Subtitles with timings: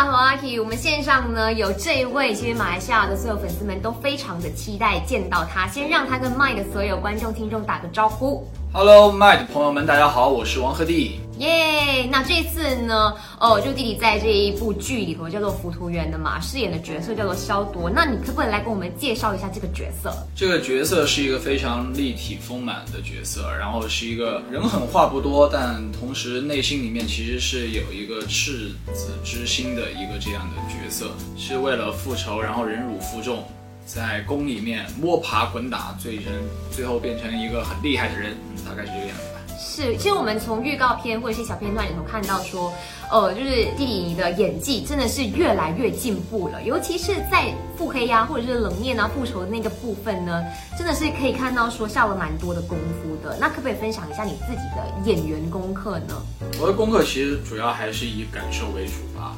[0.00, 5.68] 大和阿 K，我们线上呢有这一位，其实马来西亚的所有粉丝们都非常的期待见到他。
[5.68, 8.48] 先让他跟麦的所有观众听众打个招呼。
[8.72, 11.20] Hello，麦的朋友们，大家好，我是王鹤棣。
[11.40, 17.88] 耶那这次呢，哦，就弟弟在这一部剧里头叫做《浮屠缘》的嘛，饰演的角色叫做萧铎。
[17.88, 20.12] 那你可不可以来给我们介绍一下这个角色？
[20.36, 33.42] 这个角色是一个非常立体丰满的角色，然后是一个人狠话不多，但同时内心里面其实是有一个赤子之心的一个这样的角色，是为了复仇，然后忍辱负重，
[33.86, 36.26] 在宫里面摸爬滚打，最终
[36.70, 38.36] 最后变成一个很厉害的人，
[38.68, 39.24] 大概是这个样子。
[39.62, 42.72] 是，其实我们从预告片或者是小片段里头看到说，
[43.10, 50.42] 呃，就是弟弟的演技真的是越来越进步了，尤其是在腹黑呀、或者是冷面啊、复仇的那个部分呢，
[50.78, 53.36] 真的是可以看到说下了蛮多的功夫的。
[53.38, 56.22] 那可不可以分享一下你自己的演员功课呢？
[56.58, 59.36] 我的功课其实主要还是以感受为主吧，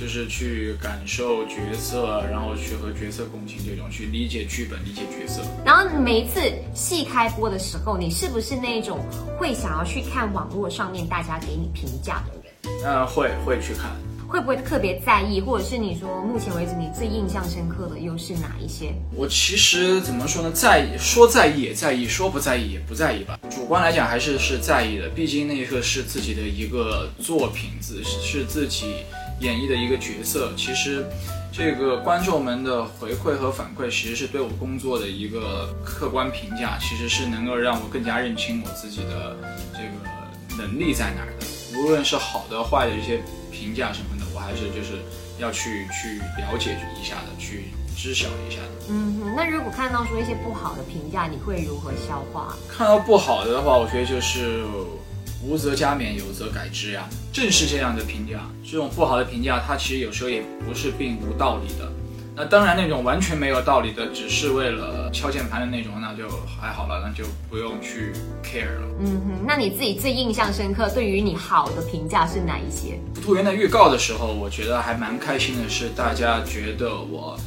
[0.00, 5.42] 就是去感受角色，然后去和角色共情，这种去理解剧本、理解角色。
[5.62, 6.40] 然后每一次
[6.74, 9.00] 戏开播的时候，你是不是那种
[9.38, 12.82] 会想要去看网络上面大家给你评价的人？
[12.82, 13.90] 嗯，会会去看。
[14.26, 18.94] 会不会特别在意，或者是你说目前为止你最印象深刻的又是哪一些？
[19.12, 23.38] 我其实怎么说呢，在意说在意也在意，说不在意也不在意吧。
[23.50, 28.94] 主观来讲还是是在意的，毕竟那个是自己的一个作品，自是自己
[29.40, 30.52] 演绎的一个角色。
[30.56, 31.04] 其实，
[31.52, 39.36] 这个观众们的回馈和反馈，其实是对我工作的一个客观评价，其实是能够让我更加认清我自己的
[39.72, 41.46] 这个能力在哪儿的。
[41.78, 45.02] 无论是好的坏的一些评价什么的，我还是就是
[45.38, 48.86] 要去去了解一下的，去知晓一下的。
[48.88, 52.54] 嗯哼，那如果看到说一些不好的评价，你会如何消化？
[52.68, 54.64] 看到不好的话，我觉得就是
[55.42, 57.08] 无则加勉，有则改之呀。
[57.32, 61.90] 正是这样的评价，这种不好的评价，它其实有时候也不是并无道理的。
[62.36, 68.12] 那当然，那种完全没有道理的，只是为了敲键盘的那种，那就还好了，那就不用去
[68.42, 68.88] care 了。
[69.00, 72.98] 嗯哼，那你自己最印象深刻，对于你好的评价是哪一些？
[73.14, 77.38] 浮屠缘的预告的时候，我觉得还蛮开心的是，大家觉得我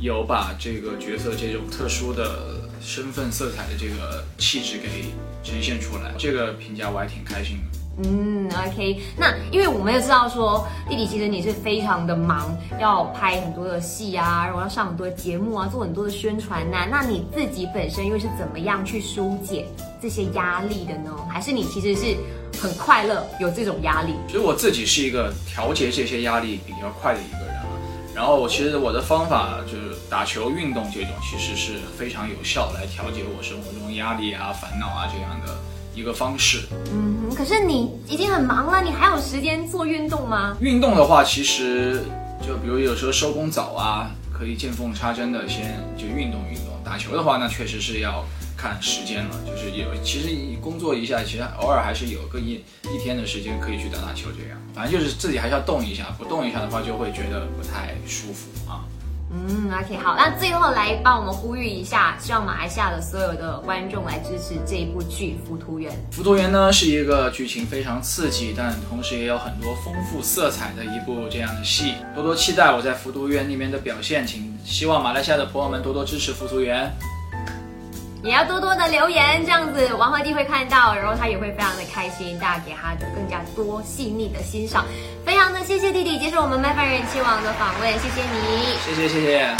[0.00, 5.04] 有把这个角色这种特殊的身份色彩的这个气质给
[5.44, 7.78] 呈现出来，这个评价我还挺开心的。
[8.02, 19.66] 嗯，OK，那因为我们也知道说，弟弟其实你是非常的忙，要拍很多的戏啊，然后要上很多的节目啊，做很多的宣传呐、那你自己本身又是怎么样去疏解
[20.00, 21.14] 这些压力的呢？
[21.28, 22.16] 还是你其实是
[22.58, 24.14] 很快乐，有这种压力？
[24.26, 27.66] 其实我自己是一个调节这些压力比较快的一个人啊。
[28.14, 35.56] 然后我其实我的方法就是打球、运动这种，其实是非常有效来调节我生活中压力啊、烦恼啊这样的
[35.94, 36.62] 一个方式。
[36.92, 40.56] 嗯，可是你已经很忙了，你还有时间做运动吗？
[40.60, 42.02] 运动的话，其实
[42.46, 46.64] 就比如有时候收工早啊，可以见缝插针的先就运动运动。
[46.84, 48.24] 打球的话，那确实是要
[48.60, 50.28] 看时间了，就是有其实
[50.60, 52.62] 工作一下，其实偶尔还是有个一
[52.92, 54.58] 一天的时间可以去打打球这样。
[54.74, 58.84] 反正就是自己还是要动一下，不动一下的话就会觉得不太舒服啊。
[59.32, 65.92] 嗯，OK，好，那最后来帮我们呼吁一下，希望马来西亚的所有的观众来支持这一部剧《浮屠缘》。
[66.14, 76.86] 《浮屠缘》呢是一个剧情非常刺激，但同时也有很多丰富色彩的一部这样的戏，多多期待我在《浮屠缘》里面的表现，请希望马来西亚的朋友们多多支持《浮屠缘》。
[78.22, 84.84] 也要多多的留言，这样子王鹤棣会看到，然后他也会非常的开心，大家给他的更加多细腻的欣赏。
[85.24, 88.76] 非常的谢谢弟弟接受我们麦饭人气王的访问，谢谢你。
[88.84, 89.56] 谢谢谢谢。